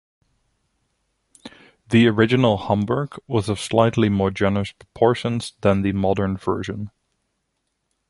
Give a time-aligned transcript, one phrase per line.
[1.89, 6.89] The original homburg was of slightly more generous proportions than the modern version.